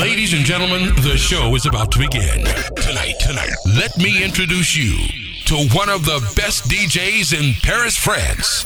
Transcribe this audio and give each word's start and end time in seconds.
Ladies 0.00 0.32
and 0.32 0.44
gentlemen, 0.44 0.94
the 1.02 1.16
show 1.16 1.54
is 1.54 1.66
about 1.66 1.92
to 1.92 1.98
begin. 2.00 2.44
Tonight, 2.74 3.14
tonight, 3.20 3.54
let 3.76 3.96
me 3.96 4.24
introduce 4.24 4.74
you 4.74 4.96
to 5.46 5.68
one 5.76 5.88
of 5.88 6.04
the 6.04 6.18
best 6.34 6.64
DJs 6.64 7.38
in 7.38 7.54
Paris, 7.62 7.96
France. 7.96 8.64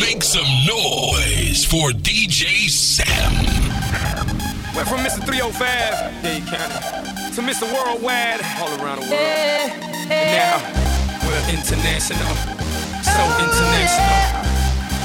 Make 0.00 0.22
some 0.22 0.46
noise 0.66 1.64
for 1.64 1.90
DJ 1.90 2.68
Sam. 2.68 3.32
Went 4.74 4.88
from 4.88 4.98
Mr. 5.00 5.24
305, 5.24 6.22
Dade 6.22 6.46
County, 6.46 7.34
to 7.36 7.42
Mr. 7.42 7.62
Worldwide, 7.72 8.40
all 8.58 8.74
around 8.82 9.00
the 9.00 9.10
world. 9.10 9.22
And 10.10 10.10
now, 10.10 10.58
we're 11.22 11.54
international, 11.54 12.34
so 13.04 13.14
oh, 13.14 13.38
international. 13.38 14.51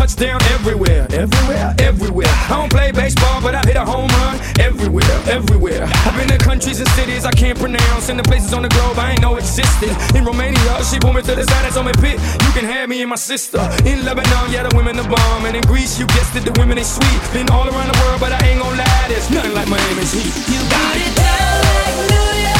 football, 0.00 0.06
but 0.06 0.06
I 0.06 0.06
touch 0.06 0.16
down 0.16 0.42
everywhere. 0.54 1.06
Everywhere, 1.10 1.74
everywhere. 1.78 2.32
I 2.48 2.56
don't 2.56 2.70
play 2.70 2.92
baseball, 2.92 3.40
but 3.42 3.54
I 3.54 3.60
hit 3.66 3.76
a 3.76 3.84
home 3.84 4.08
run 4.08 4.40
everywhere, 4.60 5.04
everywhere. 5.28 5.84
I've 6.06 6.16
been 6.16 6.28
to 6.28 6.38
countries 6.38 6.80
and 6.80 6.88
cities 6.90 7.24
I 7.24 7.32
can't 7.32 7.58
pronounce, 7.58 8.08
and 8.08 8.18
the 8.18 8.22
places 8.22 8.52
on 8.52 8.62
the 8.62 8.68
globe 8.68 8.98
I 8.98 9.12
ain't 9.12 9.20
know 9.20 9.36
existed. 9.36 9.90
In 10.14 10.24
Romania, 10.24 10.84
she 10.84 10.98
pulled 10.98 11.16
me 11.16 11.22
to 11.22 11.34
the 11.34 11.44
side 11.44 11.64
and 11.64 11.74
told 11.74 11.86
me, 11.86 11.92
Pit, 12.00 12.18
you 12.44 12.50
can 12.52 12.64
have 12.64 12.88
me 12.88 13.00
and 13.02 13.10
my 13.10 13.16
sister. 13.16 13.60
In 13.84 14.04
Lebanon, 14.04 14.50
yeah, 14.50 14.66
the 14.66 14.74
women 14.76 14.96
the 14.96 15.04
bomb. 15.04 15.44
And 15.46 15.56
in 15.56 15.62
Greece, 15.62 15.98
you 15.98 16.06
guessed 16.08 16.36
it, 16.36 16.44
the 16.44 16.54
women 16.58 16.76
they 16.76 16.84
sweet. 16.84 17.20
Been 17.32 17.50
all 17.50 17.68
around 17.68 17.88
the 17.92 17.98
world, 18.02 18.20
but 18.20 18.32
I 18.32 18.40
ain't 18.48 18.60
gon' 18.60 18.76
lie, 18.76 19.06
there's 19.08 19.30
nothing 19.30 19.54
like 19.54 19.68
Miami's 19.68 20.12
heat. 20.12 20.32
You 20.48 20.60
put 20.72 20.96
it 20.96 21.12
down 21.16 21.60
like 21.76 21.96
New 22.10 22.28
York 22.46 22.59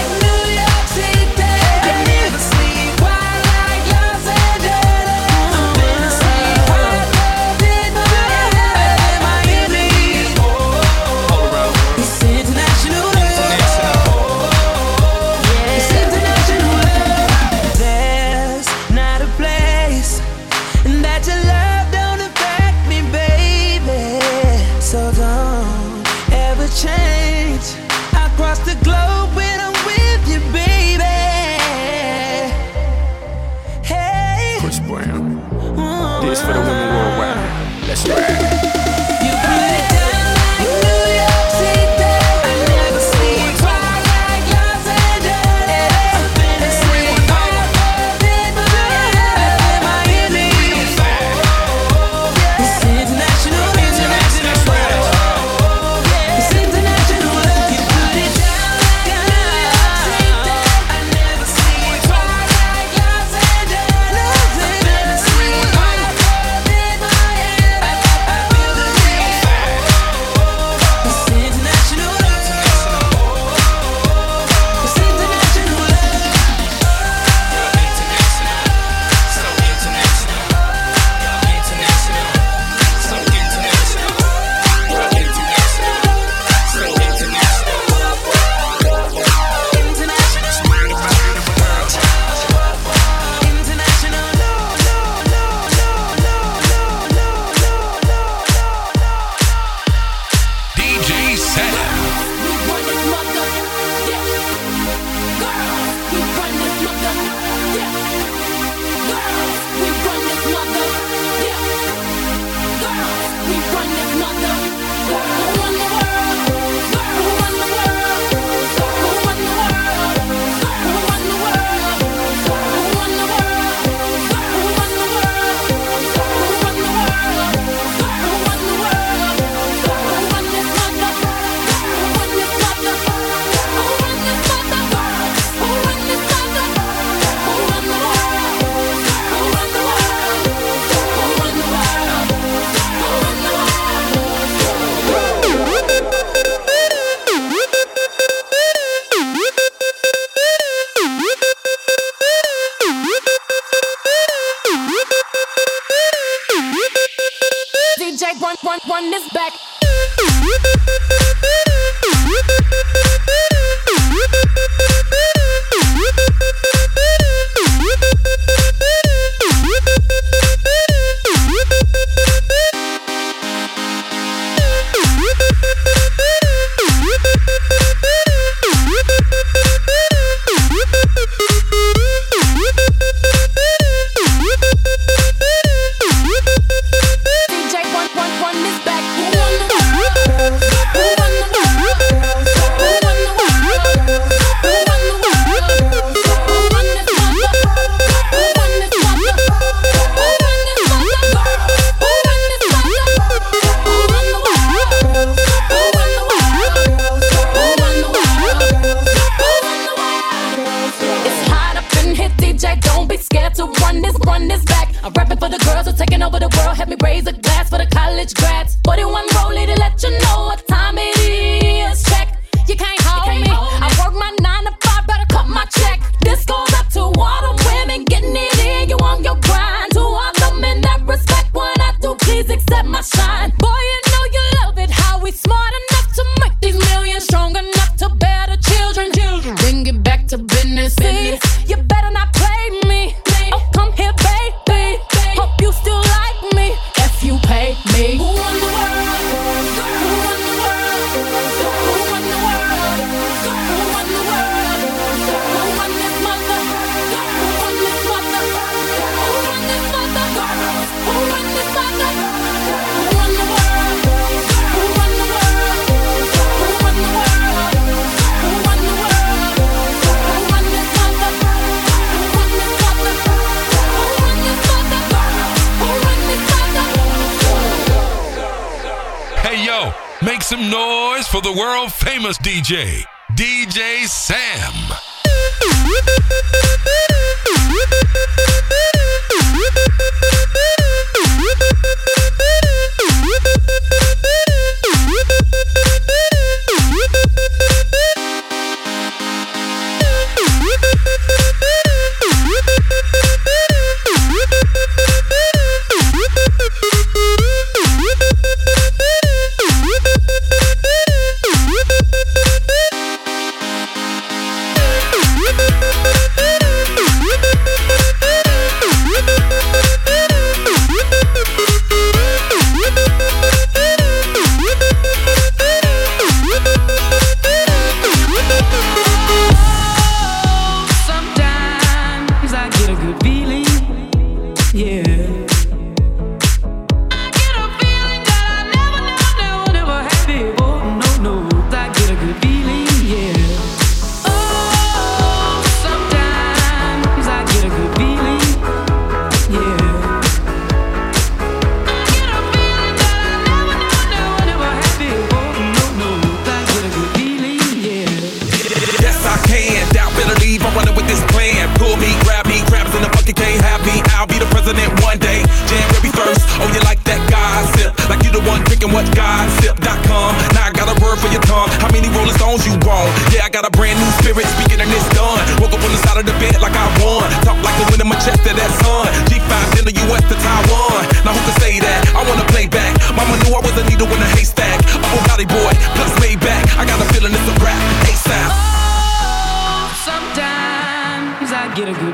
DJ, 282.37 283.03
DJ 283.35 284.07
Sam. 284.07 285.00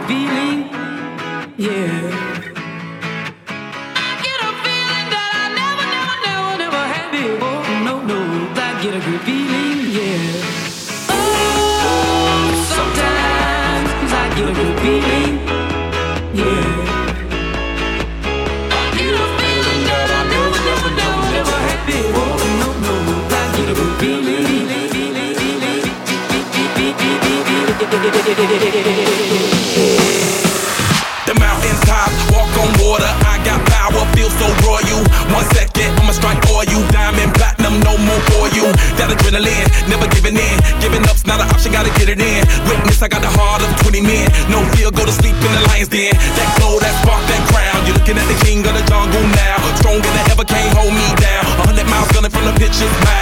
Feeling, 0.06 0.70
yeah. 1.58 2.27
it 42.18 42.26
in. 42.26 42.42
Witness, 42.66 43.02
I 43.02 43.08
got 43.08 43.22
the 43.22 43.30
heart 43.30 43.62
of 43.62 43.70
20 43.86 44.02
men. 44.02 44.26
No 44.50 44.66
fear, 44.74 44.90
go 44.92 45.06
to 45.06 45.14
sleep 45.14 45.38
in 45.38 45.52
the 45.54 45.62
lion's 45.70 45.90
den. 45.90 46.14
That 46.14 46.50
glow, 46.58 46.80
that 46.82 46.94
spark, 47.02 47.22
that 47.30 47.42
crown. 47.54 47.86
You're 47.86 47.98
looking 47.98 48.18
at 48.18 48.28
the 48.28 48.38
king 48.46 48.66
of 48.66 48.74
the 48.74 48.84
jungle 48.90 49.22
now. 49.38 49.58
Stronger 49.78 50.10
than 50.10 50.26
ever, 50.34 50.46
can't 50.46 50.74
hold 50.74 50.94
me 50.94 51.08
down. 51.22 51.46
A 51.62 51.64
hundred 51.70 51.88
miles 51.88 52.10
gunning 52.12 52.32
from 52.32 52.46
the 52.46 52.54
pitcher's 52.58 52.92
mouth. 53.06 53.17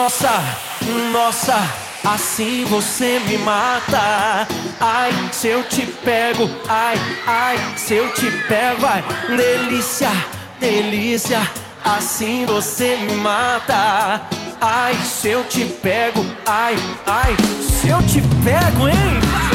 Nossa, 0.00 0.30
nossa, 1.12 1.56
assim 2.04 2.64
você 2.66 3.20
me 3.26 3.36
mata. 3.38 4.46
Ai, 4.80 5.10
se 5.32 5.48
eu 5.48 5.64
te 5.64 5.84
pego, 6.04 6.48
ai, 6.68 6.96
ai, 7.26 7.58
se 7.76 7.94
eu 7.94 8.14
te 8.14 8.30
pego, 8.46 8.86
ai, 8.86 9.02
delícia, 9.36 10.10
delícia, 10.60 11.40
assim 11.84 12.46
você 12.46 12.96
me 12.96 13.16
mata. 13.16 14.22
Ai, 14.60 14.94
se 14.94 15.30
eu 15.30 15.42
te 15.42 15.64
pego, 15.64 16.24
ai, 16.46 16.76
ai, 17.04 17.36
se 17.68 17.88
eu 17.88 18.00
te 18.02 18.22
pego, 18.44 18.88
hein? 18.88 19.47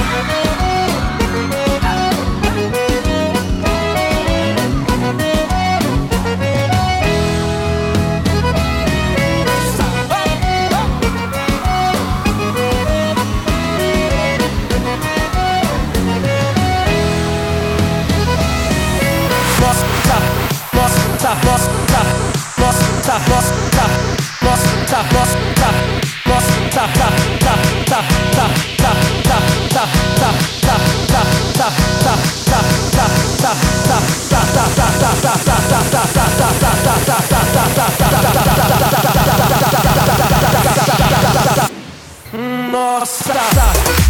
Nossa! 42.74 44.03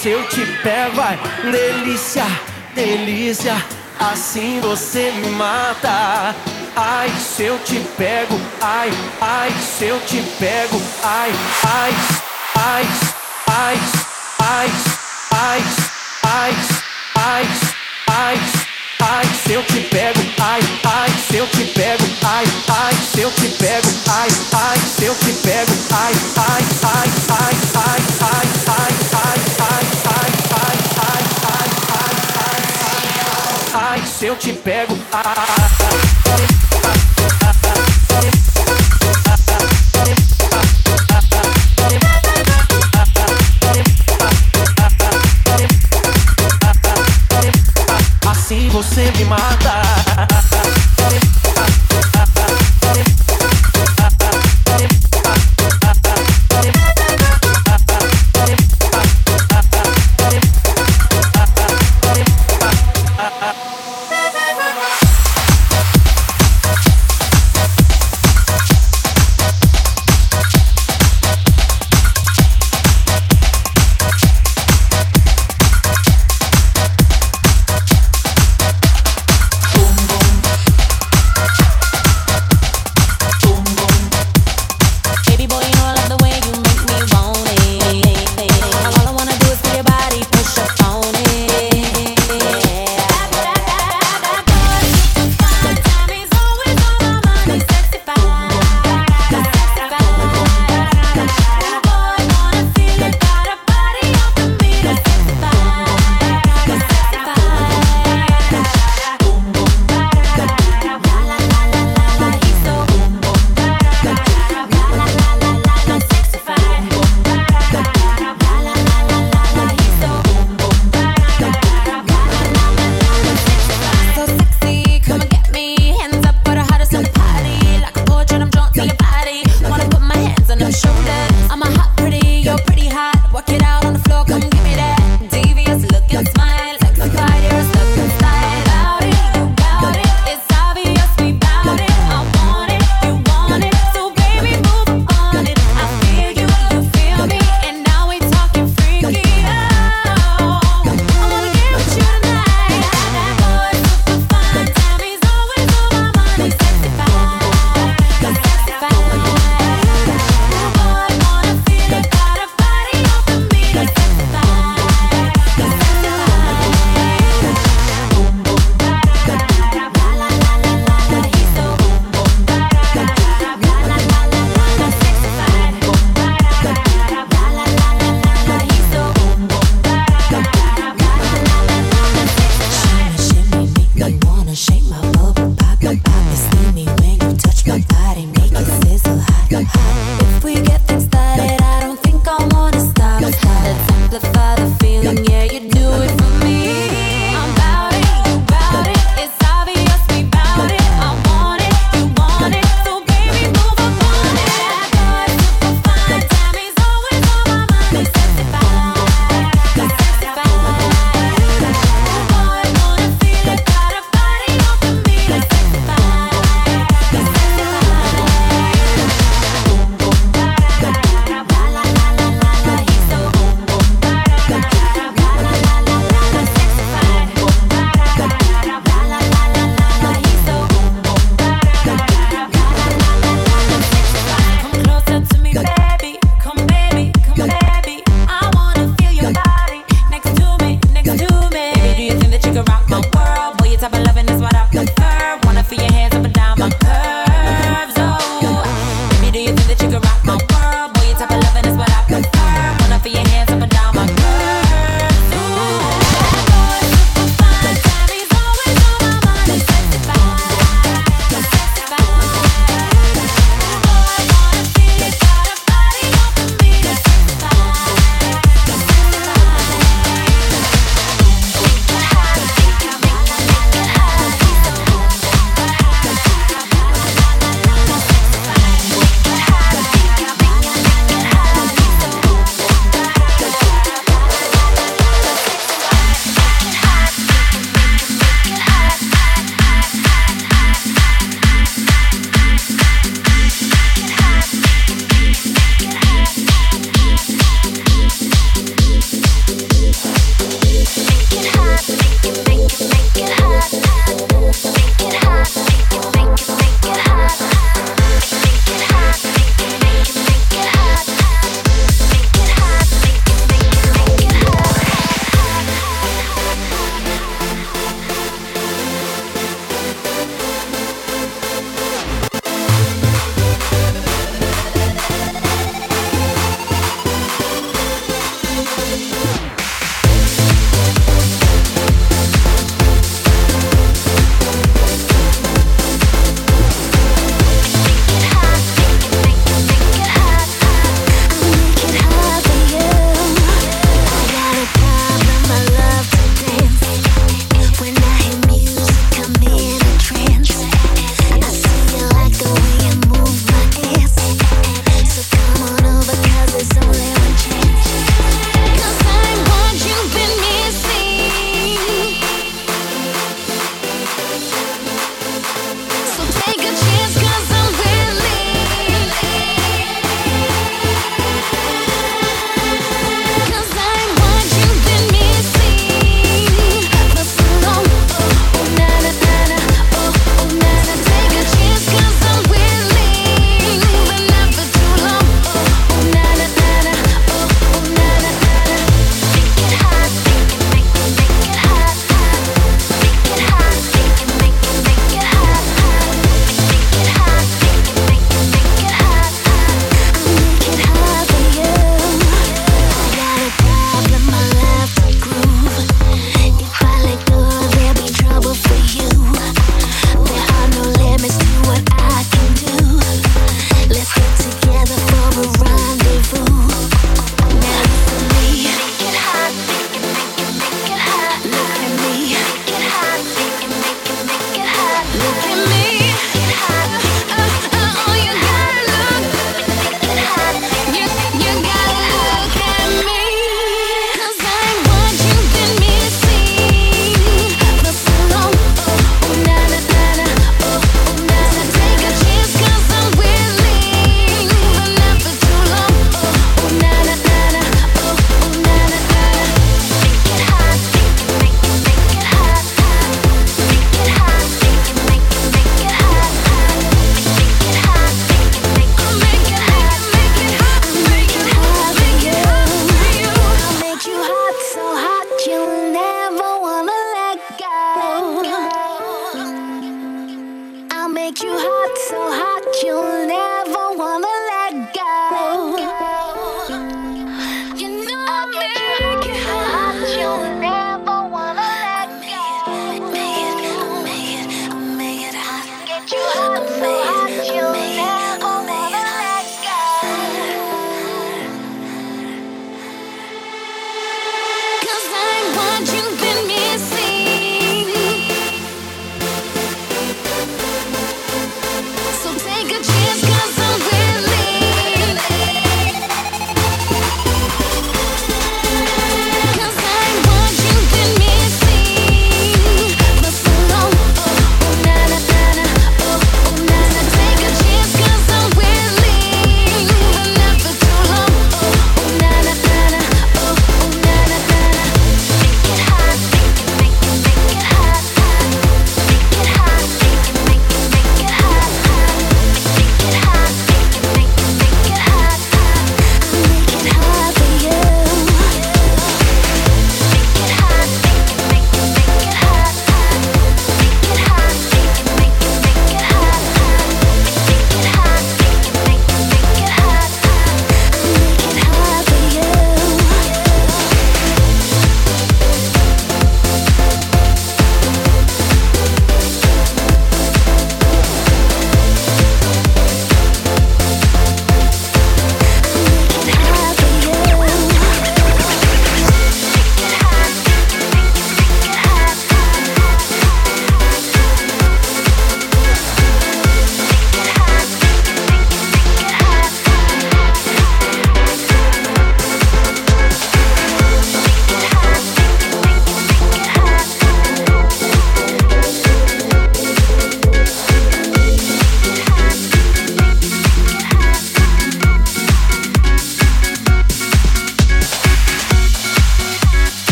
Se 0.00 0.10
eu 0.10 0.22
te 0.28 0.46
pego, 0.62 0.94
vai, 0.94 1.18
delícia, 1.42 2.24
delícia. 2.74 3.56
Assim 3.98 4.60
você 4.60 5.10
me 5.10 5.30
mata. 5.30 6.34
Ai, 6.76 7.10
se 7.18 7.42
eu 7.42 7.58
te 7.58 7.80
pego, 7.96 8.38
ai, 8.60 8.90
ai, 9.20 9.50
se 9.50 9.86
eu 9.86 10.00
te 10.06 10.22
pego, 10.38 10.80
ai, 11.02 11.32
ai, 11.66 11.92
ai, 12.54 12.86
ai, 13.48 13.76
ai, 14.38 14.70
ai, 15.32 15.62
ai, 16.22 16.54
ai, 16.54 16.54
ai, 17.16 17.48
ai, 18.06 18.57
se 19.48 19.54
eu 19.54 19.62
te 19.62 19.80
pego, 19.80 20.20
ai, 20.42 20.60
ai, 20.84 21.08
se 21.26 21.38
eu 21.38 21.46
te 21.46 21.64
pego, 21.64 22.04
ai, 22.22 22.44
ai, 22.68 22.92
se 22.92 23.22
eu 23.22 23.30
te 23.30 23.48
pego 23.48 23.88
ai, 24.06 24.28
ai, 24.52 24.78
se 24.78 25.06
eu 25.06 25.14
te 25.14 25.32
pego, 25.32 25.72
ai, 25.90 26.12
ai, 26.36 26.64
ai, 26.82 27.08
ai, 27.30 27.56
ai, 27.78 27.78
ai, 27.78 28.02
ai, 28.18 28.52
ai, 28.68 28.92
ai, 29.14 29.38
ai, 29.48 30.26
ai, 30.28 30.74
ai, 30.84 31.24
ai, 31.40 31.70
ai, 31.80 32.60
ai, 33.72 34.00
ai, 34.02 34.06
se 34.06 34.26
eu 34.26 34.36
te 34.36 34.52
pego, 34.52 34.98
Assim 38.18 38.47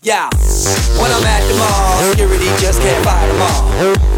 Yeah, 0.00 0.30
when 1.00 1.10
I'm 1.12 1.24
at 1.24 1.42
the 1.46 1.54
mall, 1.58 2.10
security 2.10 2.46
just 2.58 2.80
can't 2.80 3.04
fight 3.04 3.26
them 3.26 3.42
all. 3.42 4.17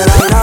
I 0.00 0.28
know 0.30 0.37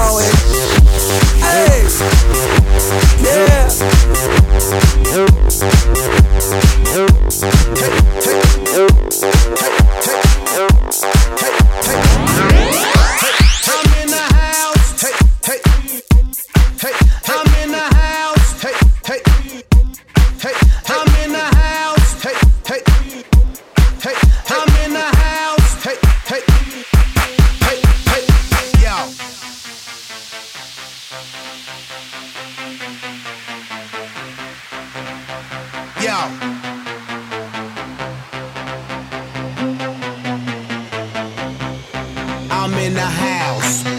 in 42.77 42.93
the 42.93 42.99
house, 42.99 43.94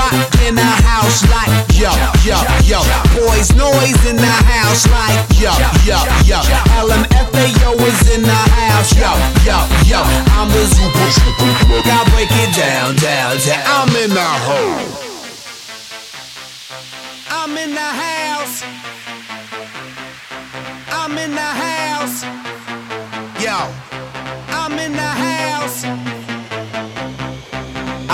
rock 0.00 0.16
in 0.46 0.54
the 0.54 0.72
house 0.88 1.20
like 1.28 1.52
yo, 1.76 1.92
yo, 2.24 2.38
yo. 2.64 2.80
Boys 3.16 3.52
Noize 3.52 4.02
in 4.08 4.16
the 4.16 4.36
house 4.52 4.84
like 4.88 5.20
yo, 5.36 5.52
yo, 5.88 5.98
yo. 6.24 6.40
LMFAO 6.80 7.76
is 7.88 8.00
in 8.14 8.22
the 8.22 8.40
house, 8.56 8.90
yo, 8.96 9.12
yo, 9.48 9.58
yo. 9.90 10.00
I'm 10.36 10.48
the 10.48 10.64
super, 10.76 11.08
super. 11.18 11.50
I 11.96 12.00
break 12.12 12.32
it 12.32 12.50
down, 12.56 12.96
down, 12.96 13.36
down. 13.46 13.62
I'm 13.76 13.92
in 14.02 14.10
the 14.10 14.30
hole. 14.46 15.10
I'm 17.28 17.56
in 17.56 17.70
the 17.74 17.90
house. 18.04 18.56
I'm 20.98 21.18
in 21.18 21.32
the 21.40 21.50
house. 21.64 22.22
Yo, 23.44 23.58
I'm 24.48 24.78
in 24.78 24.92
the 24.92 25.10
house. 25.22 25.39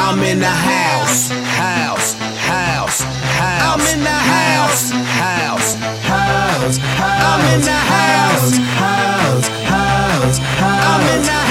I'm 0.08 0.22
in 0.22 0.38
the 0.38 0.46
house, 0.46 1.30
house, 1.30 2.14
house, 2.14 3.00
house. 3.02 3.66
I'm 3.66 3.80
in 3.92 4.04
the 4.04 4.08
house, 4.08 4.90
house, 4.92 5.74
house, 5.74 6.76
house. 6.76 6.78
I'm 7.02 7.40
in 7.52 7.60
the 7.60 7.72
house, 7.72 8.56
house, 8.56 9.48
house, 9.66 10.38
house. 10.38 10.60
I'm 10.62 11.16
in 11.16 11.22
the 11.24 11.32
house. 11.32 11.45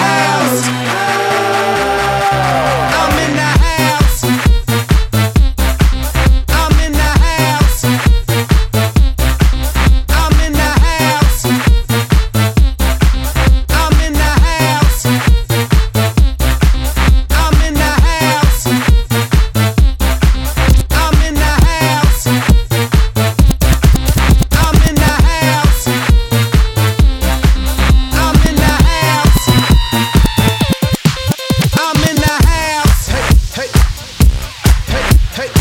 Hey, 35.36 35.52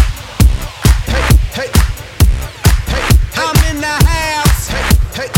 hey, 1.10 1.18
hey, 1.50 1.50
hey, 1.50 1.66
hey, 1.66 1.70
hey. 2.94 3.04
I'm 3.34 3.58
in 3.74 3.80
the 3.82 3.96
house. 4.06 4.68
Hey, 4.70 4.86
hey, 5.18 5.28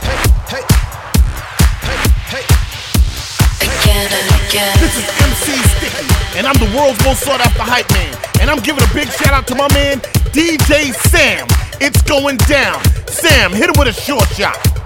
hey, 0.00 0.16
hey, 0.48 0.64
hey, 1.84 1.98
hey. 2.32 2.44
again 3.60 4.08
and 4.08 4.28
again. 4.48 4.72
This 4.80 4.96
is 4.96 5.04
MC 5.20 5.60
Sticky, 5.76 6.08
and 6.38 6.46
I'm 6.46 6.56
the 6.56 6.72
world's 6.74 7.04
most 7.04 7.20
sought 7.20 7.40
after 7.40 7.60
hype 7.60 7.90
man. 7.92 8.16
And 8.40 8.48
I'm 8.48 8.60
giving 8.60 8.82
a 8.82 8.94
big 8.94 9.08
shout 9.08 9.34
out 9.34 9.46
to 9.48 9.54
my 9.54 9.68
man, 9.74 10.00
DJ 10.32 10.94
Sam. 10.94 11.46
It's 11.82 12.00
going 12.00 12.38
down. 12.48 12.82
Sam, 13.08 13.52
hit 13.52 13.68
him 13.68 13.74
with 13.78 13.88
a 13.88 13.92
short 13.92 14.26
shot. 14.28 14.77